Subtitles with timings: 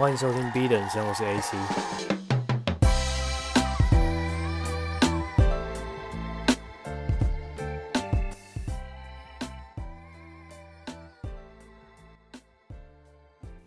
[0.00, 1.58] 欢迎收听 B 的人生，我是 AC。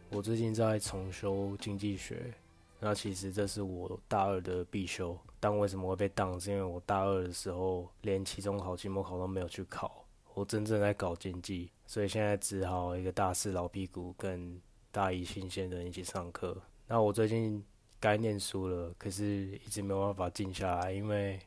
[0.09, 2.33] 我最近在重修经济学，
[2.79, 5.15] 那其实这是我大二的必修。
[5.39, 6.39] 但为什么会被挡？
[6.39, 10.03] 是因为我大二的时候连期中考、期末考都没有去考，
[10.33, 14.59] 我真正在搞经济，所以现在只好一个大四老屁股跟
[14.93, 16.55] 大一新鲜人一起上课。
[16.85, 17.63] 那我最近
[17.99, 21.39] 该念书了，可是一直没有办法静下来，因为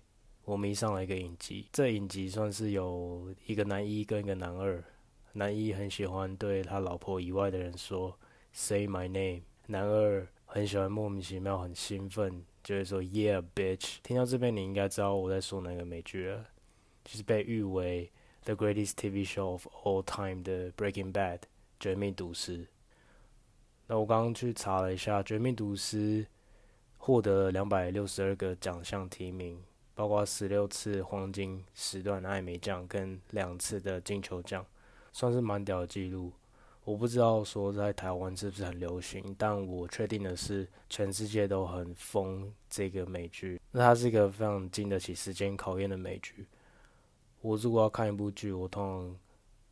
[0.44, 1.68] 我迷上了一个影集。
[1.72, 4.82] 这影集算是有一个男一跟一个男二，
[5.32, 8.18] 男一很喜欢对他老婆以外的人说
[8.52, 12.44] “Say my name”，男二很喜欢莫名其妙很兴奋。
[12.64, 13.98] 就会说 Yeah, bitch。
[14.02, 16.46] 听到这边，你应该知道我在说哪个美剧了，
[17.04, 18.10] 就是被誉为
[18.42, 21.42] The Greatest TV Show of All Time 的 Breaking Bad，
[21.78, 22.66] 绝命毒师。
[23.86, 26.26] 那我刚刚去查了一下，绝命毒师
[26.98, 29.62] 获得了两百六十二个奖项提名，
[29.94, 34.66] 包括十六次黄金时段艾美奖跟两次的金球奖，
[35.12, 36.32] 算是蛮屌的记录。
[36.84, 43.60] 我不知道说在台湾是不是很流行，但我确定的是，全世界都很疯这个美剧。
[43.72, 46.46] 那它是一个非常经得起时间考验的美剧。
[47.40, 49.16] 我如果要看一部剧，我通常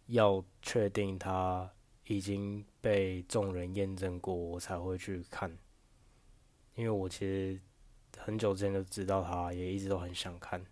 [0.07, 1.71] 要确定它
[2.07, 5.57] 已经被众人验证过，我才会去看。
[6.75, 7.61] 因为我其实
[8.19, 10.65] 很久之前就知道它，也一直都很想看。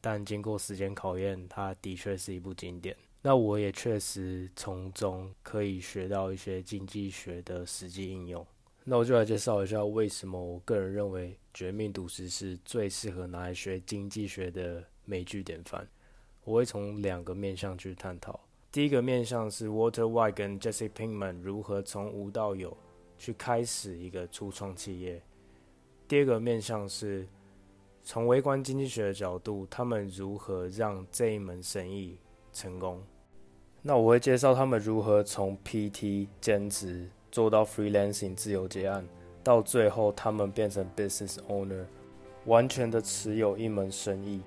[0.00, 2.96] 但经过时间考验，它的确是一部经典。
[3.22, 8.46] 那我也确实从中可以学到一些经济学的实际应用。
[8.84, 15.86] 那我就来介绍一下为什么我个人认为《绝命毒师》是最适合拿来学经济学的美剧典范。
[16.44, 18.40] 我会从两个面向去探讨。
[18.72, 22.76] 第一个面向是 Water White 跟 Jesse Pinkman 如何从无到有
[23.18, 25.20] 去开始一个初创企业。
[26.06, 27.26] 第二个面向是
[28.04, 32.16] 从微观经济学的角度，他们如何让这一门生意
[32.52, 33.02] 成功。
[33.82, 39.04] 那我会介绍他们如何从 PT 兼职做到 freelancing 自由接案，
[39.42, 41.84] 到最后他们变成 business owner，
[42.46, 44.42] 完全的持有一门生意。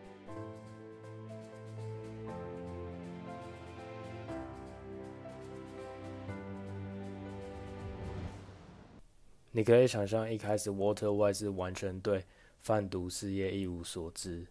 [9.55, 12.25] 你可以想象，一开始，Water White 是完全对
[12.59, 14.47] 贩毒事业一无所知，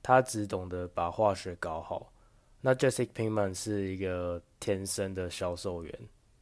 [0.00, 2.12] 他只懂得把化学搞好。
[2.60, 5.92] 那 Jesse Pinkman 是一个天生的销售员，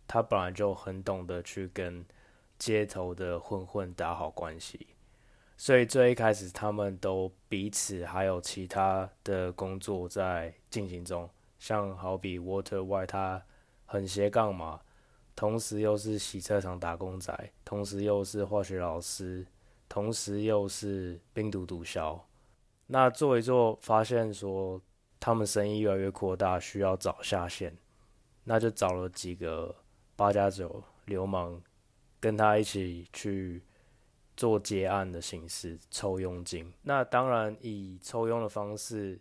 [0.06, 2.04] 他本来就很懂得去跟
[2.58, 4.88] 街头的混混打好关系，
[5.56, 11.28] 所以最一开始他们都彼此还有其他的工作在进行中，
[11.58, 13.42] 像好比 Water White 他
[13.86, 14.82] 很斜杠嘛，
[15.36, 19.46] 同时又是洗车场打工仔，同时又是化学老师，
[19.88, 22.18] 同时又是冰毒毒枭，
[22.88, 24.82] 那做一做发现说。
[25.18, 27.74] 他们生意越来越扩大，需要找下线，
[28.44, 29.74] 那就找了几个
[30.14, 31.58] 八加九流氓，
[32.20, 33.62] 跟他一起去
[34.36, 36.70] 做结案的形式抽佣金。
[36.82, 39.18] 那当然以抽佣的方式，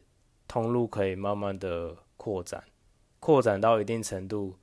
[0.48, 2.62] 通路可以慢慢的扩展，
[3.22, 4.54] 扩展到一定程度，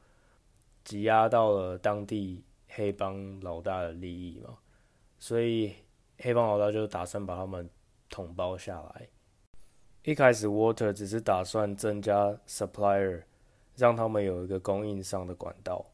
[0.85, 4.59] 挤压到了当地黑帮老大的利益嘛，
[5.19, 5.75] 所以
[6.19, 7.69] 黑帮老大就打算把他们
[8.09, 9.09] 统包下来。
[10.05, 13.23] 一开始，Water 只是打算增加 supplier，
[13.77, 15.87] 让他们有一个供应商的管道，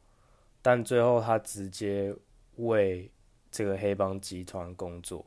[0.62, 2.14] 但最后他直接
[2.56, 3.10] 为
[3.50, 5.26] 这个黑帮集团工作，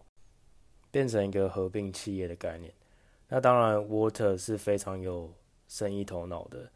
[0.90, 2.74] 变成一个合并企业的概念。
[3.28, 5.32] 那当然，Water 是非常有
[5.68, 6.72] 生意头脑的，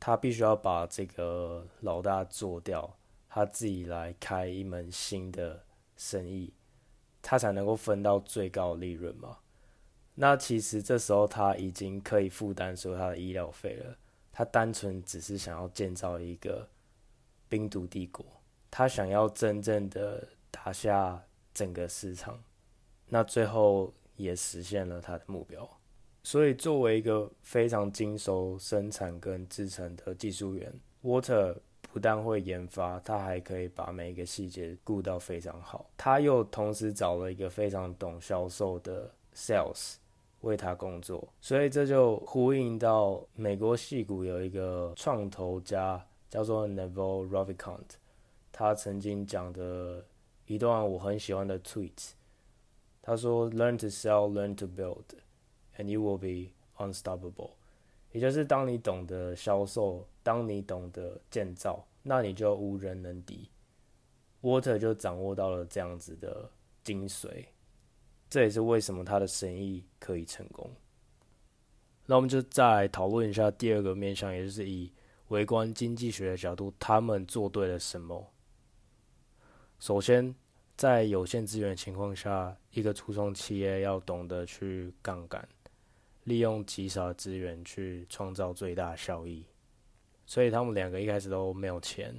[0.00, 2.96] 他必须要把这个老大做掉，
[3.28, 5.62] 他自己来开一门新的
[5.96, 6.52] 生意，
[7.20, 9.36] 他才能够分到最高利润嘛。
[10.14, 13.96] 那其实这时候他已经可以负担所有他的医疗费了。
[14.32, 16.66] 他单纯只是想要建造一个
[17.48, 18.24] 冰毒帝国，
[18.70, 22.42] 他想要真正的打下整个市场。
[23.06, 25.68] 那最后也实现了他的目标。
[26.22, 30.72] 所以作为一个非常精熟生产跟制成的技术员
[31.02, 31.56] ，Water
[31.92, 35.90] 不但会研发，他还可以把每一个细节顾到非常好。
[35.96, 39.94] 他又同时找了一个非常懂销售的 Sales。
[40.42, 47.84] 为他工作，所以这就呼应到美国戏骨有一个创投家叫做 Naval Ravikant，
[48.50, 50.02] 他曾经讲的
[50.46, 52.12] 一段我很喜欢的 tweet，
[53.02, 55.04] 他说：“Learn to sell, learn to build,
[55.80, 57.52] and you will be unstoppable。”
[58.12, 63.48] 也就是当你懂得销售，当你懂得建造，那你就无人能敌。
[64.42, 66.50] Water 就掌握到了这样子的
[66.82, 67.44] 精髓，
[68.28, 70.68] 这也是为什么他的生意可以成功。
[72.06, 74.92] 那我们就再讨论一下第二个面向，也就是以
[75.28, 78.32] 微观经济学的角度，他们做对了什么？
[79.78, 80.34] 首先，
[80.76, 85.48] 在有限资源的情况下，一个初创企业要懂得去杠杆，
[86.30, 89.44] 利用极少的资源去创造最大效益。
[90.24, 92.14] 所以他们两个一开始都没有钱，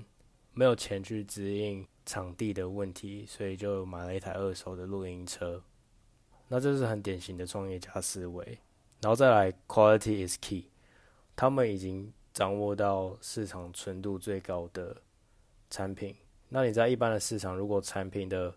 [0.54, 5.64] 没有钱去支应场地的问题，所以就买了一台二手的露营车。
[6.50, 8.60] 那这是很典型的创业家思维。
[9.00, 10.66] 然后再来，quality is key，
[11.38, 15.02] 他们已经掌握到市场纯度最高的
[15.70, 16.14] 产品。
[16.50, 18.54] 那你在一般的市场，如果产品的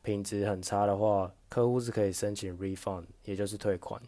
[0.00, 4.00] 品质很差的话，客户是可以申请 refund，也就是退款。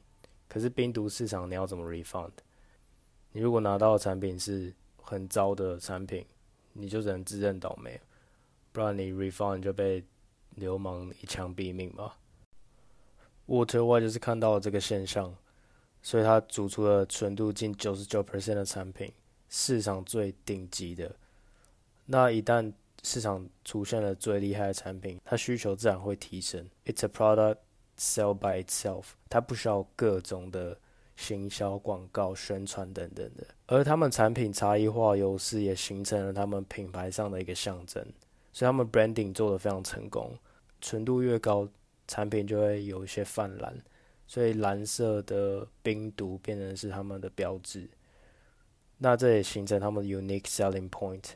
[0.53, 2.33] 可是冰毒市场你要怎么 refund？
[3.31, 6.27] 你如果拿到的产品是很糟的产品，
[6.73, 8.01] 你就只能自认倒霉，
[8.73, 10.05] 不然你 refund 就被
[10.57, 12.15] 流氓一枪毙命嘛。
[13.47, 15.37] Walter White 就是看到了这个现象，
[16.03, 19.13] 所以他组出了纯度近九十九 percent 的产品，
[19.49, 21.15] 市场最顶级的。
[22.07, 22.73] 那一旦
[23.05, 26.69] 市场出现了最厉害的产品，它需求自然会提升。
[26.85, 27.59] It's a product
[28.01, 30.79] sell by itself，它不需要各种的
[31.17, 33.47] 行销、广告、宣传等等的。
[33.67, 38.03] 而他们产品差异化优势也形成了他们品牌上的一个象征，
[38.53, 40.35] 所以他们 branding 做得非常成功。
[40.81, 41.69] 纯度越高，
[42.09, 43.77] 产品就会有一些泛蓝，
[44.27, 47.87] 所以蓝色的冰毒变成是他们的标志。
[48.97, 51.33] 那这也形成他们的 unique selling point。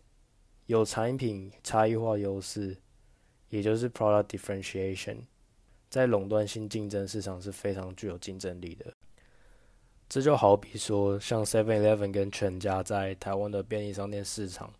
[0.66, 2.74] 有产品差异化优势，
[3.50, 5.18] 也就是 product differentiation，
[5.94, 8.92] 在垄断性竞争市场是非常具有竞争力的。
[10.08, 14.72] 这就好比说，像 Seven Eleven 跟全家在台湾的便利商店市场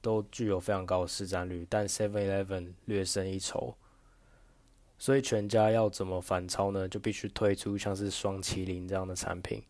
[0.00, 3.76] 都具有非常高的市占率，但 Seven Eleven 略胜一筹。
[4.98, 6.88] 所以全家要怎么反超呢？
[6.88, 9.62] 就必须推出像是双麒麟这样的产品，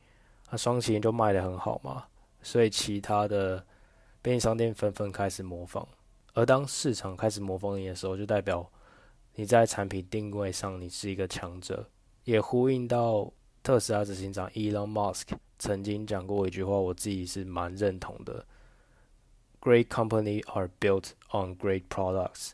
[0.51, 2.07] 那双麒麟就卖得很好嘛，
[2.41, 3.63] 所以其他的。
[4.23, 5.87] 便利商店纷纷开始模仿，
[6.35, 8.71] 而当市场开始模仿你的时候，就代表
[9.41, 11.89] 你在产品定位上你是一个强者，
[12.25, 13.33] 也呼应到
[13.63, 15.29] 特斯拉执行长 Elon Musk
[15.59, 18.45] 曾经讲过一句话，我自己是蛮认同的
[19.59, 22.51] ：Great company are built on great products，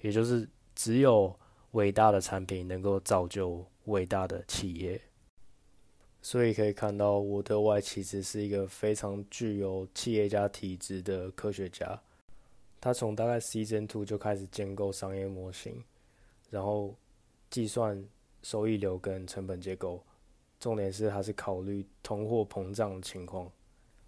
[0.00, 1.38] 也就是只有
[1.72, 4.98] 伟大的产品能够造就伟大的企业。
[6.22, 12.00] 所以可以看到，沃特 White 其实是一个非常具有企业家体质的科学家。
[12.80, 15.84] 他从大概 Season Two 就开始建构商业模型，
[16.52, 16.94] 然后
[17.48, 18.06] 计算
[18.42, 20.04] 收益流跟成本结构。
[20.60, 23.50] 重点是，它是考虑通货膨胀的情况。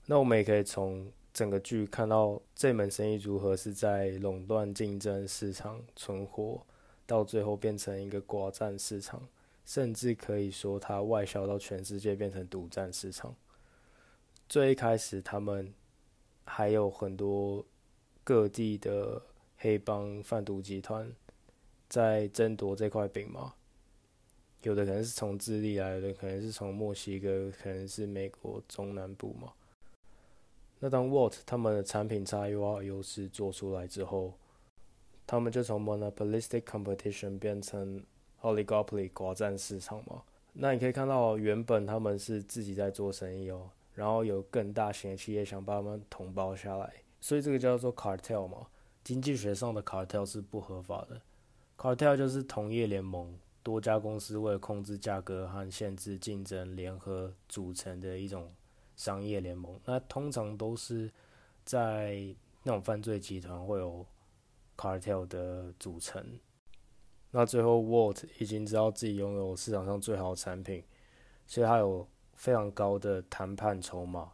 [0.05, 6.61] 那我们也可以从整个剧看到，这门生意如何是在垄断竞争市场存活，
[7.07, 9.27] 到最后变成一个寡占市场。
[9.65, 13.35] 甚至可以说，它外销到全世界，变成独占市场。
[14.47, 15.73] 最一开始，他们
[16.45, 17.65] 还有很多
[18.23, 19.23] 各地的
[19.57, 21.11] 黑帮贩毒集团
[21.89, 23.55] 在争夺这块饼嘛。
[24.63, 29.53] 有的可能是从智利来的，可能是从墨西哥，可能是美国中南部嘛。
[30.81, 34.35] 那当 Walt 他们的产品差异化优势做出来之后，
[35.27, 38.03] 他们就从 monopolistic competition 变成
[38.43, 40.23] Oligopoly 寡占市场嘛，
[40.53, 48.67] 那你可以看到，原本他们是自己在做生意哦，然后有更大型的企业想把他们统包下来，所以这个叫做 cartel 嘛。
[49.03, 51.21] 经济学上的 cartel 是不合法的
[51.85, 58.51] ，cartel 就是同业联盟，多家公司为了控制价格和限制竞争联合组成的一种
[58.97, 59.79] 商业联盟。
[59.85, 61.13] 那通常都是
[61.63, 64.07] 在那种犯罪集团会有
[64.79, 66.41] cartel 的组成。
[67.33, 70.83] 那最后，Walt 已经知道自己拥有市场上最好的产品，
[71.47, 74.33] 所以他有非常高的谈判筹码，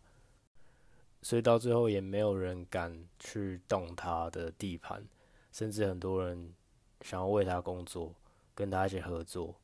[1.20, 5.04] 所以到最后也没有人敢去动他的地盘，
[5.50, 6.54] 甚至很多人
[7.02, 8.14] 想要为他工作，
[8.54, 9.54] 跟他一起合作。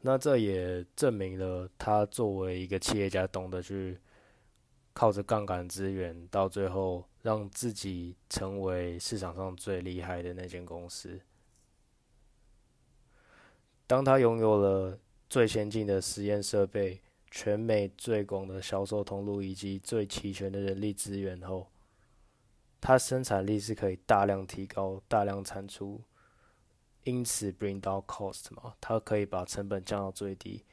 [0.00, 3.98] 那这也证明了他作为一个企业家，懂得去
[4.92, 7.04] 靠着杠杆资源，到最后。
[7.22, 11.20] 让自己成为市场上最厉害的那间公司。
[13.84, 14.96] 当他拥有了
[15.28, 21.68] 最先进的实验设备、全美最广的销售通路以及最齐全的人力资源后，
[22.80, 26.02] 它生产力是可以大量提高、大量产出，
[27.04, 30.64] 因此 bring down cost 嘛，它可以把成本降到最低。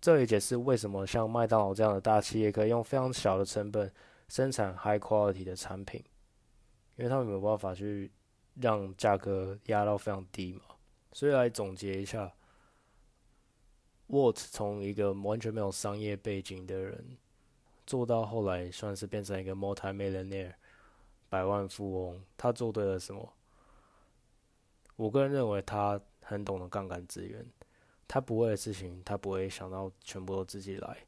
[0.00, 3.92] 这也解释为什么像麦当劳这样的大企业可以用非常小的成本。
[4.28, 6.02] 生产 high quality 的产品，
[6.96, 8.10] 因为他们没有办法去
[8.54, 10.62] 让价格压到非常低嘛。
[11.12, 12.32] 所以来总结一下
[14.08, 17.18] ，Walt 从一个完全没有商业背景的人，
[17.86, 20.54] 做到后来算是变成一个 multi-millionaire
[21.32, 23.32] 百万富翁，他做对了什么？
[24.96, 27.50] 我个人认为他很懂得杠杆资源，
[28.06, 31.06] 他不会的事情他不会想到全部都自己来，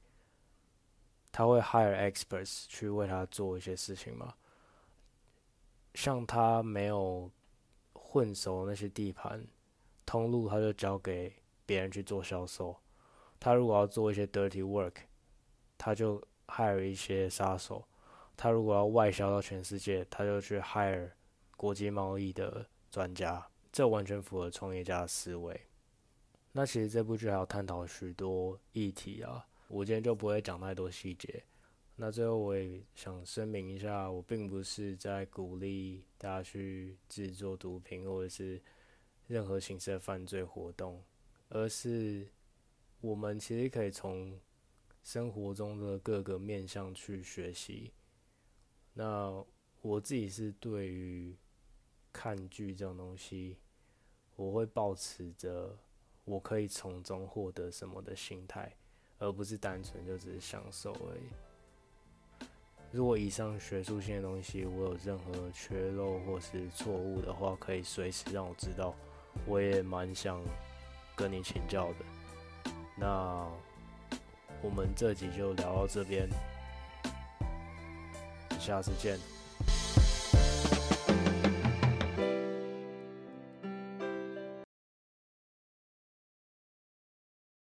[1.30, 4.32] 他会 hire experts 去为他做一些事情嘛。
[5.92, 7.30] 像他没有
[7.92, 9.46] 混熟那些地盘。
[10.06, 11.34] 通路他就交给
[11.66, 12.74] 别人去做销售，
[13.38, 14.94] 他如果要做一些 dirty work，
[15.76, 17.86] 他就 hire 一些杀手，
[18.36, 21.10] 他如果要外销到全世界，他就去 hire
[21.56, 25.60] 国际贸易的专家，这完全符合创业家思维。
[26.52, 31.42] 那其实这部剧还要探讨许多议题啊，我今天就不会讲太多细节。
[31.96, 38.60] 那最后我也想声明一下，我并不是在鼓励大家去制作毒品或者是。
[39.26, 41.02] 任何形式的犯罪活动，
[41.48, 42.28] 而是
[43.00, 44.38] 我们其实可以从
[45.02, 47.94] 生活中的各个面向去学习。
[48.94, 49.44] 那
[49.82, 51.36] 我自己是对于
[52.12, 53.58] 看剧这种东西，
[54.36, 55.76] 我会抱持着
[56.24, 58.72] 我可以从中获得什么的心态，
[59.18, 62.46] 而不是单纯就只是享受而已。
[62.92, 68.94] 如果以上学术性的东西我有任何缺漏或是错误的话，可以随时让我知道。
[69.46, 70.40] 我也蛮想
[71.16, 73.50] 跟你请教的，那
[74.62, 76.28] 我们这集就聊到这边，
[78.64, 79.18] 下次见。